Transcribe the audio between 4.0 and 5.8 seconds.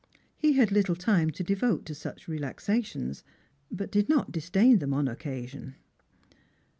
not disdain them on occasion.